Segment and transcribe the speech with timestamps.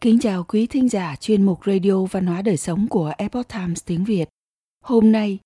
[0.00, 3.84] Kính chào quý thính giả chuyên mục Radio Văn hóa Đời Sống của Epoch Times
[3.84, 4.28] tiếng Việt.
[4.84, 5.38] Hôm nay,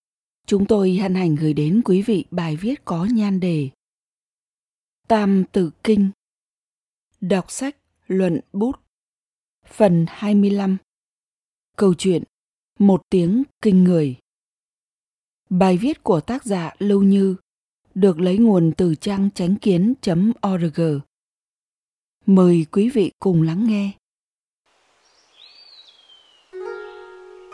[0.46, 3.68] chúng tôi hân hạnh gửi đến quý vị bài viết có nhan đề
[5.08, 6.10] Tam Tự Kinh
[7.20, 7.76] Đọc sách
[8.06, 8.76] Luận Bút
[9.66, 10.76] Phần 25
[11.76, 12.22] Câu chuyện
[12.78, 14.16] Một tiếng kinh người
[15.50, 17.36] Bài viết của tác giả Lưu Như
[17.94, 20.80] được lấy nguồn từ trang tránh kiến.org.
[22.26, 23.92] Mời quý vị cùng lắng nghe.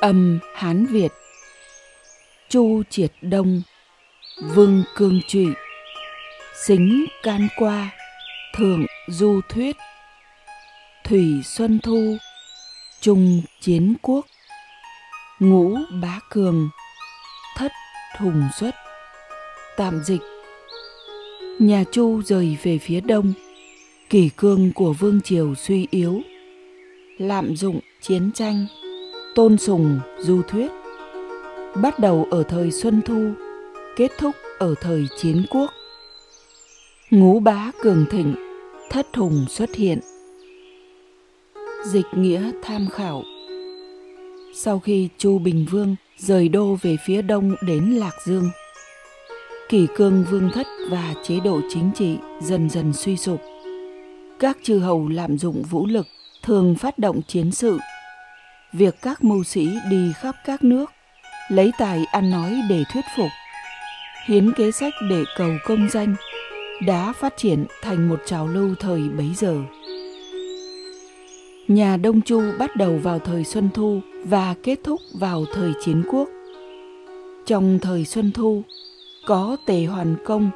[0.00, 1.12] Âm Hán Việt.
[2.48, 3.62] Chu Triệt Đông.
[4.54, 5.46] Vương Cương Trụy.
[6.66, 7.90] Xính Can Qua.
[8.56, 9.76] Thượng Du Thuyết.
[11.04, 12.16] Thủy Xuân Thu.
[13.00, 14.26] Trung Chiến Quốc.
[15.38, 16.68] Ngũ Bá Cường.
[17.56, 17.72] Thất
[18.18, 18.74] Hùng Xuất.
[19.76, 20.22] Tạm dịch.
[21.58, 23.32] Nhà Chu rời về phía đông.
[24.10, 26.20] Kỷ cương của Vương Triều suy yếu.
[27.18, 28.66] Lạm dụng chiến tranh
[29.34, 30.70] tôn sùng, du thuyết.
[31.74, 33.30] Bắt đầu ở thời xuân thu,
[33.96, 35.70] kết thúc ở thời chiến quốc.
[37.10, 38.34] Ngũ bá cường thịnh,
[38.90, 40.00] thất hùng xuất hiện.
[41.84, 43.22] Dịch nghĩa tham khảo.
[44.54, 48.50] Sau khi chu bình vương rời đô về phía đông đến lạc dương,
[49.68, 53.40] kỷ cương vương thất và chế độ chính trị dần dần suy sụp.
[54.38, 56.06] Các chư hầu lạm dụng vũ lực,
[56.42, 57.78] thường phát động chiến sự
[58.72, 60.90] việc các mưu sĩ đi khắp các nước,
[61.48, 63.30] lấy tài ăn nói để thuyết phục,
[64.26, 66.14] hiến kế sách để cầu công danh
[66.86, 69.56] đã phát triển thành một trào lưu thời bấy giờ.
[71.68, 76.02] Nhà đông chu bắt đầu vào thời xuân thu và kết thúc vào thời chiến
[76.10, 76.28] quốc.
[77.46, 78.62] Trong thời xuân thu,
[79.26, 80.50] có tề hoàn công,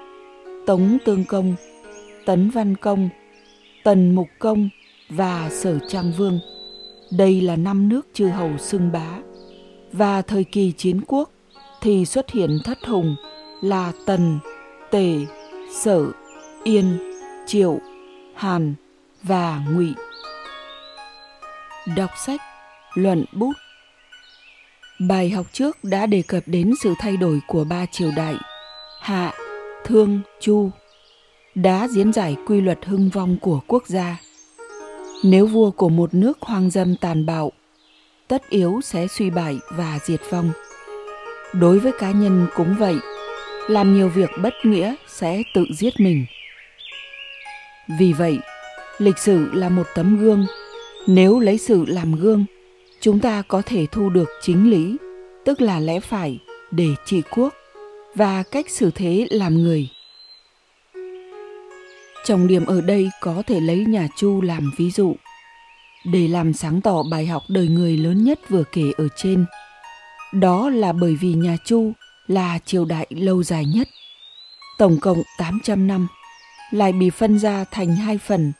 [0.66, 1.54] tống tương công,
[2.26, 3.08] tấn văn công,
[3.84, 4.68] tần mục công
[5.08, 6.40] và sở trang vương
[7.16, 9.18] đây là năm nước chư hầu xưng bá.
[9.92, 11.30] Và thời kỳ chiến quốc
[11.80, 13.16] thì xuất hiện thất hùng
[13.62, 14.38] là Tần,
[14.90, 15.14] Tề,
[15.74, 16.06] Sở,
[16.64, 16.98] Yên,
[17.46, 17.78] Triệu,
[18.34, 18.74] Hàn
[19.22, 19.94] và Ngụy.
[21.96, 22.40] Đọc sách,
[22.94, 23.52] luận bút.
[25.00, 28.34] Bài học trước đã đề cập đến sự thay đổi của ba triều đại
[29.00, 29.32] Hạ,
[29.84, 30.70] Thương, Chu
[31.54, 34.20] đã diễn giải quy luật hưng vong của quốc gia
[35.22, 37.52] nếu vua của một nước hoang dâm tàn bạo,
[38.28, 40.50] tất yếu sẽ suy bại và diệt vong.
[41.52, 42.96] Đối với cá nhân cũng vậy,
[43.68, 46.26] làm nhiều việc bất nghĩa sẽ tự giết mình.
[47.98, 48.38] Vì vậy,
[48.98, 50.46] lịch sử là một tấm gương.
[51.06, 52.44] Nếu lấy sự làm gương,
[53.00, 54.96] chúng ta có thể thu được chính lý,
[55.44, 56.38] tức là lẽ phải
[56.70, 57.54] để trị quốc
[58.14, 59.88] và cách xử thế làm người.
[62.24, 65.16] Trọng điểm ở đây có thể lấy nhà Chu làm ví dụ.
[66.04, 69.44] Để làm sáng tỏ bài học đời người lớn nhất vừa kể ở trên.
[70.32, 71.92] Đó là bởi vì nhà Chu
[72.26, 73.88] là triều đại lâu dài nhất.
[74.78, 76.08] Tổng cộng 800 năm,
[76.70, 78.52] lại bị phân ra thành hai phần,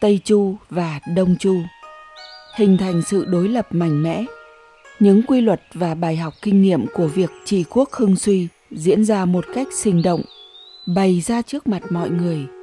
[0.00, 1.56] Tây Chu và Đông Chu.
[2.54, 4.24] Hình thành sự đối lập mạnh mẽ.
[5.00, 9.04] Những quy luật và bài học kinh nghiệm của việc trì quốc hưng suy diễn
[9.04, 10.22] ra một cách sinh động,
[10.86, 12.46] bày ra trước mặt mọi người–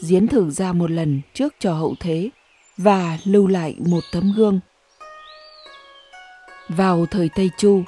[0.00, 2.30] diễn thử ra một lần trước cho hậu thế
[2.76, 4.60] và lưu lại một tấm gương.
[6.68, 7.82] Vào thời Tây Chu,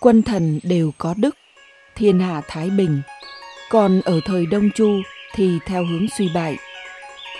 [0.00, 1.36] quân thần đều có đức,
[1.94, 3.02] thiên hạ thái bình.
[3.70, 5.00] Còn ở thời Đông Chu
[5.34, 6.56] thì theo hướng suy bại.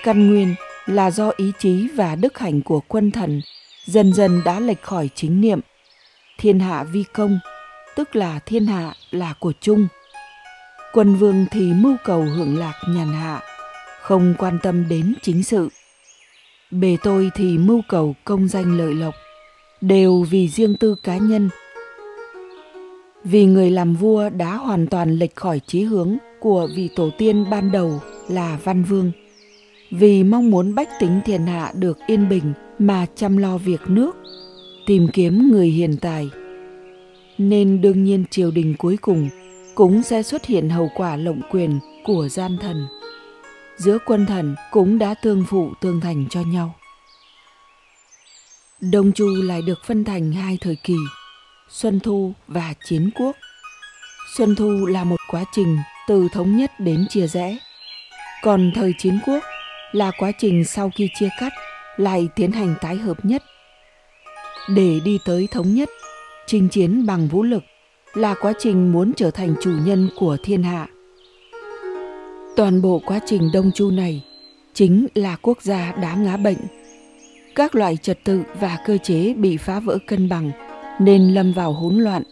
[0.03, 0.55] Căn nguyên
[0.87, 3.41] là do ý chí và đức hạnh của quân thần
[3.87, 5.60] dần dần đã lệch khỏi chính niệm.
[6.38, 7.38] Thiên hạ vi công,
[7.97, 9.88] tức là thiên hạ là của chung.
[10.93, 13.41] Quân vương thì mưu cầu hưởng lạc nhàn hạ,
[14.06, 15.69] không quan tâm đến chính sự.
[16.71, 19.15] Bề tôi thì mưu cầu công danh lợi lộc,
[19.81, 21.49] đều vì riêng tư cá nhân.
[23.25, 27.44] Vì người làm vua đã hoàn toàn lệch khỏi chí hướng của vị tổ tiên
[27.50, 29.12] ban đầu là văn vương.
[29.91, 34.17] Vì mong muốn bách tính thiên hạ được yên bình mà chăm lo việc nước,
[34.87, 36.31] tìm kiếm người hiền tài.
[37.38, 39.29] Nên đương nhiên triều đình cuối cùng
[39.75, 42.87] cũng sẽ xuất hiện hậu quả lộng quyền của gian thần
[43.76, 46.75] giữa quân thần cũng đã tương phụ tương thành cho nhau.
[48.81, 50.96] Đông Chu lại được phân thành hai thời kỳ,
[51.69, 53.37] Xuân Thu và Chiến Quốc.
[54.37, 55.78] Xuân Thu là một quá trình
[56.08, 57.58] từ thống nhất đến chia rẽ,
[58.43, 59.43] còn thời Chiến Quốc
[59.93, 61.52] là quá trình sau khi chia cắt
[61.96, 63.43] lại tiến hành tái hợp nhất.
[64.69, 65.90] Để đi tới thống nhất,
[66.46, 67.62] chinh chiến bằng vũ lực
[68.14, 70.87] là quá trình muốn trở thành chủ nhân của thiên hạ
[72.56, 74.23] Toàn bộ quá trình đông chu này
[74.75, 76.58] chính là quốc gia đá ngã bệnh.
[77.55, 80.50] các loại trật tự và cơ chế bị phá vỡ cân bằng
[81.00, 82.23] nên lâm vào hỗn loạn,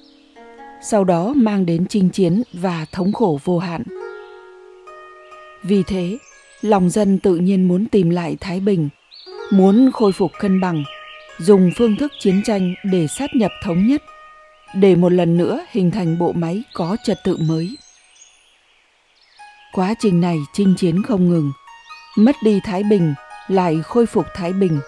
[0.82, 3.82] sau đó mang đến chinh chiến và thống khổ vô hạn
[5.62, 6.19] vì thế,
[6.62, 8.88] lòng dân tự nhiên muốn tìm lại thái bình,
[9.50, 10.85] muốn khôi phục cân bằng,
[11.38, 14.03] dùng phương thức chiến tranh để sát nhập thống nhất,
[14.75, 17.76] để một lần nữa hình thành bộ máy có trật tự mới
[19.75, 21.53] quá trình này chinh chiến không ngừng.
[22.17, 23.15] Mất đi thái bình,
[23.49, 24.79] lại khôi phục thái bình.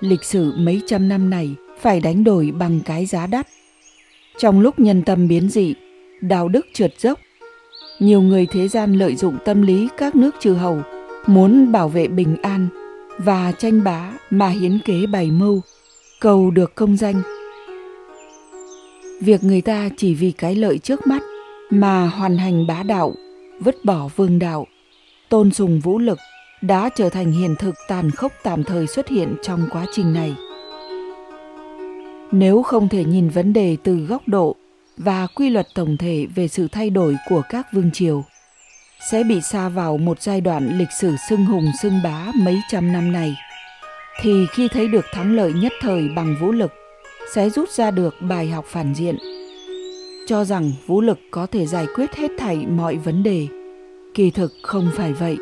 [0.00, 3.46] Lịch sử mấy trăm năm này phải đánh đổi bằng cái giá đắt.
[4.38, 5.74] Trong lúc nhân tâm biến dị,
[6.20, 7.18] đạo đức trượt dốc,
[7.98, 10.82] nhiều người thế gian lợi dụng tâm lý các nước trừ hầu
[11.26, 12.68] muốn bảo vệ bình an
[13.18, 15.60] và tranh bá mà hiến kế bày mưu,
[16.20, 17.22] cầu được công danh.
[19.20, 21.22] Việc người ta chỉ vì cái lợi trước mắt
[21.70, 23.14] mà hoàn hành bá đạo
[23.60, 24.66] vứt bỏ vương đạo.
[25.28, 26.18] Tôn dùng vũ lực
[26.60, 30.34] đã trở thành hiện thực tàn khốc tạm thời xuất hiện trong quá trình này.
[32.32, 34.56] Nếu không thể nhìn vấn đề từ góc độ
[34.96, 38.24] và quy luật tổng thể về sự thay đổi của các vương triều,
[39.10, 42.92] sẽ bị xa vào một giai đoạn lịch sử xưng hùng xưng bá mấy trăm
[42.92, 43.36] năm này,
[44.22, 46.72] thì khi thấy được thắng lợi nhất thời bằng vũ lực,
[47.34, 49.16] sẽ rút ra được bài học phản diện
[50.30, 53.46] cho rằng vũ lực có thể giải quyết hết thảy mọi vấn đề.
[54.14, 55.36] Kỳ thực không phải vậy.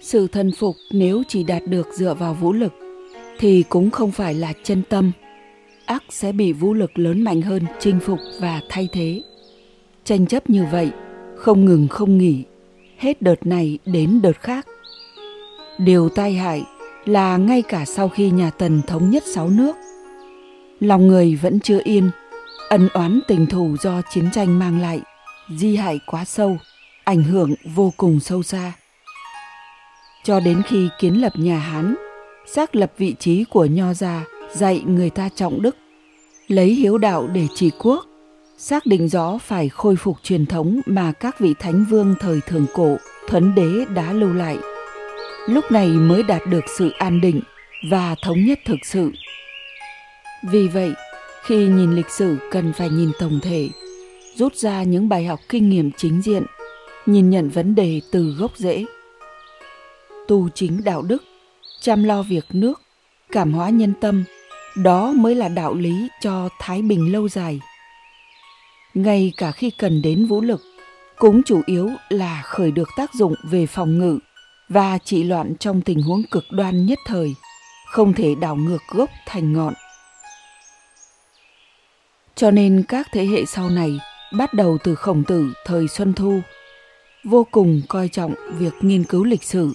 [0.00, 2.72] Sự thần phục nếu chỉ đạt được dựa vào vũ lực,
[3.38, 5.12] thì cũng không phải là chân tâm.
[5.86, 9.22] Ác sẽ bị vũ lực lớn mạnh hơn chinh phục và thay thế.
[10.04, 10.90] Tranh chấp như vậy,
[11.36, 12.42] không ngừng không nghỉ,
[12.98, 14.66] hết đợt này đến đợt khác.
[15.78, 16.62] Điều tai hại
[17.04, 19.76] là ngay cả sau khi nhà tần thống nhất sáu nước,
[20.80, 22.10] lòng người vẫn chưa yên
[22.68, 25.00] ân oán tình thù do chiến tranh mang lại,
[25.48, 26.58] di hại quá sâu,
[27.04, 28.72] ảnh hưởng vô cùng sâu xa.
[30.24, 31.94] Cho đến khi kiến lập nhà hán,
[32.46, 35.76] xác lập vị trí của nho gia, dạy người ta trọng đức,
[36.48, 38.04] lấy hiếu đạo để trị quốc,
[38.58, 42.66] xác định rõ phải khôi phục truyền thống mà các vị thánh vương thời thường
[42.74, 42.96] cổ,
[43.28, 44.56] thuấn đế đã lưu lại.
[45.48, 47.40] Lúc này mới đạt được sự an định
[47.90, 49.10] và thống nhất thực sự.
[50.42, 50.92] Vì vậy
[51.44, 53.68] khi nhìn lịch sử, cần phải nhìn tổng thể,
[54.34, 56.44] rút ra những bài học kinh nghiệm chính diện,
[57.06, 58.84] nhìn nhận vấn đề từ gốc rễ.
[60.28, 61.22] Tu chính đạo đức,
[61.80, 62.80] chăm lo việc nước,
[63.32, 64.24] cảm hóa nhân tâm,
[64.76, 67.60] đó mới là đạo lý cho thái bình lâu dài.
[68.94, 70.60] Ngay cả khi cần đến vũ lực,
[71.16, 74.18] cũng chủ yếu là khởi được tác dụng về phòng ngự
[74.68, 77.34] và trị loạn trong tình huống cực đoan nhất thời,
[77.86, 79.74] không thể đảo ngược gốc thành ngọn
[82.34, 83.98] cho nên các thế hệ sau này
[84.32, 86.40] bắt đầu từ khổng tử thời xuân thu,
[87.24, 89.72] vô cùng coi trọng việc nghiên cứu lịch sử,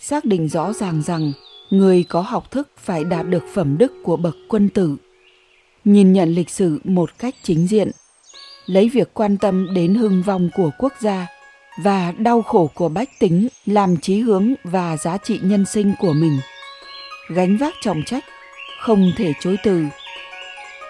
[0.00, 1.32] xác định rõ ràng rằng
[1.70, 4.96] người có học thức phải đạt được phẩm đức của bậc quân tử.
[5.84, 7.90] Nhìn nhận lịch sử một cách chính diện,
[8.66, 11.26] lấy việc quan tâm đến hưng vong của quốc gia
[11.82, 16.12] và đau khổ của bách tính làm chí hướng và giá trị nhân sinh của
[16.12, 16.38] mình,
[17.28, 18.24] gánh vác trọng trách
[18.80, 19.84] không thể chối từ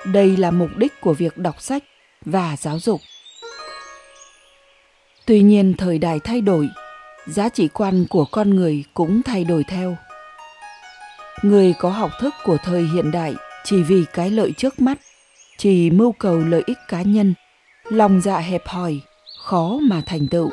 [0.05, 1.85] đây là mục đích của việc đọc sách
[2.25, 3.01] và giáo dục.
[5.27, 6.69] Tuy nhiên, thời đại thay đổi,
[7.27, 9.97] giá trị quan của con người cũng thay đổi theo.
[11.43, 13.35] Người có học thức của thời hiện đại
[13.65, 14.99] chỉ vì cái lợi trước mắt,
[15.59, 17.35] chỉ mưu cầu lợi ích cá nhân,
[17.85, 19.01] lòng dạ hẹp hòi,
[19.39, 20.51] khó mà thành tựu.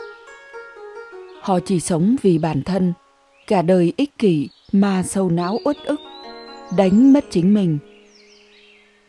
[1.42, 2.94] Họ chỉ sống vì bản thân,
[3.48, 6.00] cả đời ích kỷ mà sầu não uất ức,
[6.78, 7.80] đánh mất chính mình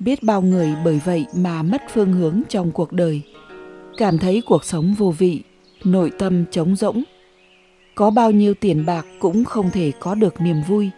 [0.05, 3.23] biết bao người bởi vậy mà mất phương hướng trong cuộc đời.
[3.97, 5.43] Cảm thấy cuộc sống vô vị,
[5.85, 7.03] nội tâm trống rỗng.
[7.95, 10.91] Có bao nhiêu tiền bạc cũng không thể có được niềm vui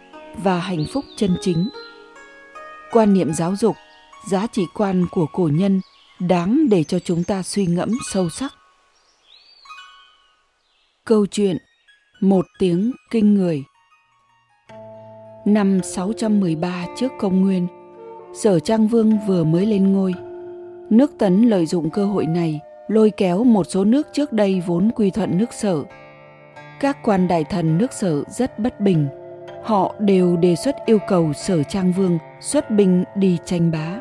[0.43, 1.69] và hạnh phúc chân chính.
[2.91, 3.75] Quan niệm giáo dục,
[4.29, 5.81] giá trị quan của cổ nhân
[6.19, 8.53] đáng để cho chúng ta suy ngẫm sâu sắc.
[11.05, 11.57] Câu chuyện,
[12.21, 13.63] một tiếng kinh người.
[15.45, 17.67] Năm 613 trước công nguyên
[18.35, 20.13] sở trang vương vừa mới lên ngôi.
[20.89, 24.91] Nước tấn lợi dụng cơ hội này, lôi kéo một số nước trước đây vốn
[24.95, 25.83] quy thuận nước sở.
[26.79, 29.07] Các quan đại thần nước sở rất bất bình.
[29.63, 33.99] Họ đều đề xuất yêu cầu sở trang vương xuất binh đi tranh bá.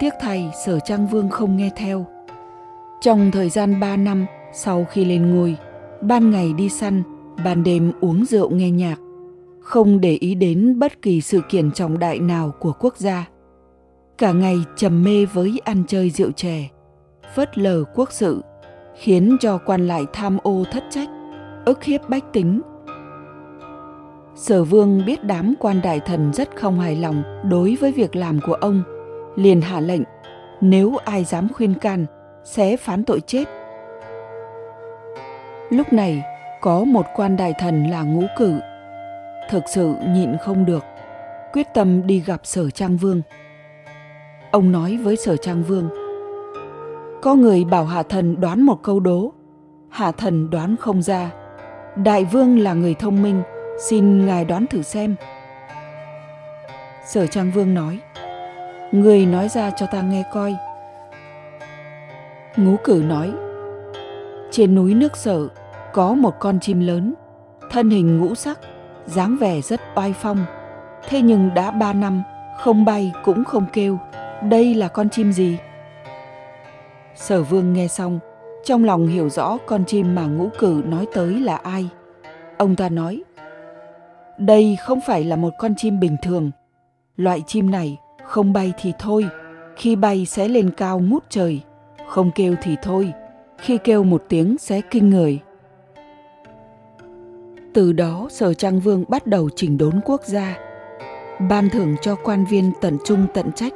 [0.00, 2.06] Tiếc thay, sở trang vương không nghe theo.
[3.00, 5.56] Trong thời gian ba năm sau khi lên ngôi,
[6.00, 7.02] ban ngày đi săn,
[7.44, 8.96] ban đêm uống rượu nghe nhạc
[9.62, 13.28] không để ý đến bất kỳ sự kiện trọng đại nào của quốc gia.
[14.18, 16.68] Cả ngày trầm mê với ăn chơi rượu chè
[17.34, 18.42] phớt lờ quốc sự
[18.96, 21.08] khiến cho quan lại tham ô thất trách
[21.64, 22.60] ức hiếp bách tính.
[24.34, 28.40] Sở vương biết đám quan đại thần rất không hài lòng đối với việc làm
[28.46, 28.82] của ông,
[29.36, 30.02] liền hạ lệnh
[30.60, 32.06] nếu ai dám khuyên can
[32.44, 33.44] sẽ phán tội chết.
[35.70, 36.22] Lúc này
[36.60, 38.60] có một quan đại thần là ngũ cử,
[39.50, 40.84] thực sự nhịn không được,
[41.52, 43.22] quyết tâm đi gặp sở trang vương.
[44.50, 45.90] Ông nói với sở trang vương,
[47.22, 49.32] có người bảo hạ thần đoán một câu đố,
[49.90, 51.30] hạ thần đoán không ra.
[51.96, 53.42] Đại vương là người thông minh,
[53.88, 55.14] xin ngài đoán thử xem.
[57.06, 57.98] Sở trang vương nói,
[58.92, 60.56] người nói ra cho ta nghe coi.
[62.56, 63.32] Ngũ cử nói,
[64.50, 65.48] trên núi nước sở
[65.92, 67.14] có một con chim lớn,
[67.70, 68.58] thân hình ngũ sắc,
[69.06, 70.44] dáng vẻ rất oai phong.
[71.08, 72.22] Thế nhưng đã ba năm,
[72.58, 73.98] không bay cũng không kêu.
[74.42, 75.58] Đây là con chim gì?
[77.14, 78.18] Sở vương nghe xong,
[78.64, 81.88] trong lòng hiểu rõ con chim mà ngũ cử nói tới là ai.
[82.58, 83.22] Ông ta nói,
[84.38, 86.50] đây không phải là một con chim bình thường.
[87.16, 89.26] Loại chim này không bay thì thôi,
[89.76, 91.60] khi bay sẽ lên cao ngút trời.
[92.08, 93.12] Không kêu thì thôi,
[93.58, 95.40] khi kêu một tiếng sẽ kinh người.
[97.74, 100.58] Từ đó Sở Trang Vương bắt đầu chỉnh đốn quốc gia,
[101.50, 103.72] ban thưởng cho quan viên tận trung tận trách,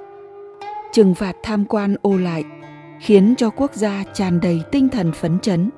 [0.92, 2.44] trừng phạt tham quan ô lại,
[3.00, 5.70] khiến cho quốc gia tràn đầy tinh thần phấn chấn.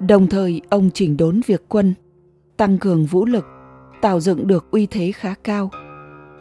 [0.00, 1.94] Đồng thời ông chỉnh đốn việc quân,
[2.56, 3.44] tăng cường vũ lực,
[4.00, 5.70] tạo dựng được uy thế khá cao.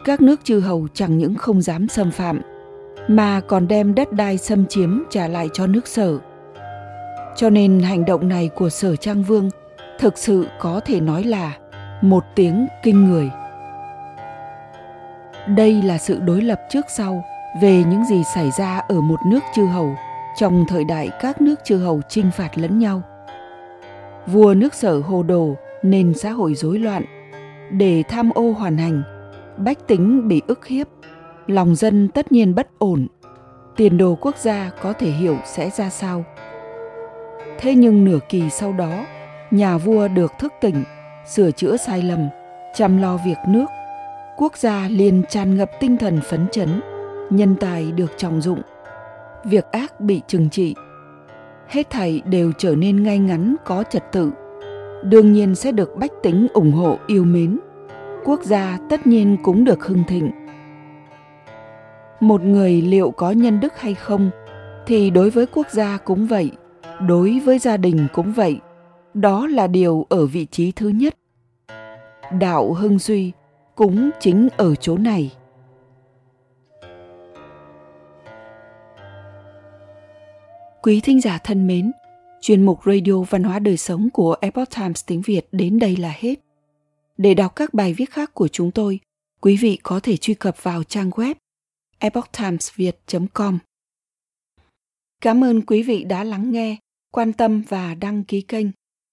[0.05, 2.41] Các nước chư hầu chẳng những không dám xâm phạm,
[3.07, 6.19] mà còn đem đất đai xâm chiếm trả lại cho nước sở.
[7.35, 9.49] Cho nên hành động này của sở Trang Vương
[9.99, 11.57] thực sự có thể nói là
[12.01, 13.31] một tiếng kinh người.
[15.47, 17.23] Đây là sự đối lập trước sau
[17.61, 19.95] về những gì xảy ra ở một nước chư hầu
[20.35, 23.01] trong thời đại các nước chư hầu chinh phạt lẫn nhau.
[24.27, 27.03] Vua nước sở hồ đồ nên xã hội rối loạn,
[27.71, 29.03] để tham ô hoàn hành,
[29.57, 30.87] bách tính bị ức hiếp,
[31.47, 33.07] lòng dân tất nhiên bất ổn,
[33.75, 36.23] tiền đồ quốc gia có thể hiểu sẽ ra sao.
[37.59, 39.05] Thế nhưng nửa kỳ sau đó,
[39.51, 40.83] nhà vua được thức tỉnh,
[41.25, 42.29] sửa chữa sai lầm,
[42.75, 43.65] chăm lo việc nước,
[44.37, 46.81] quốc gia liền tràn ngập tinh thần phấn chấn,
[47.29, 48.61] nhân tài được trọng dụng,
[49.43, 50.75] việc ác bị trừng trị.
[51.67, 54.31] Hết thảy đều trở nên ngay ngắn có trật tự,
[55.03, 57.59] đương nhiên sẽ được bách tính ủng hộ yêu mến.
[58.25, 60.31] Quốc gia tất nhiên cũng được hưng thịnh.
[62.19, 64.29] Một người liệu có nhân đức hay không
[64.87, 66.51] thì đối với quốc gia cũng vậy,
[67.07, 68.59] đối với gia đình cũng vậy.
[69.13, 71.15] Đó là điều ở vị trí thứ nhất.
[72.39, 73.31] Đạo hưng duy
[73.75, 75.31] cũng chính ở chỗ này.
[80.81, 81.91] Quý thính giả thân mến,
[82.41, 86.13] chuyên mục Radio Văn hóa Đời Sống của Epoch Times tiếng Việt đến đây là
[86.17, 86.35] hết.
[87.17, 88.99] Để đọc các bài viết khác của chúng tôi,
[89.41, 91.35] quý vị có thể truy cập vào trang web
[91.99, 93.59] epochtimesviet.com.
[95.21, 96.77] Cảm ơn quý vị đã lắng nghe,
[97.11, 98.67] quan tâm và đăng ký kênh.